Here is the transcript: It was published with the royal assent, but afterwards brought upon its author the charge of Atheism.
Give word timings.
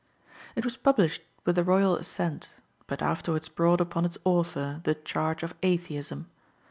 It 0.55 0.65
was 0.65 0.77
published 0.77 1.21
with 1.45 1.57
the 1.57 1.63
royal 1.63 1.95
assent, 1.95 2.49
but 2.87 3.03
afterwards 3.03 3.49
brought 3.49 3.79
upon 3.79 4.03
its 4.03 4.17
author 4.23 4.81
the 4.83 4.95
charge 4.95 5.43
of 5.43 5.53
Atheism. 5.61 6.25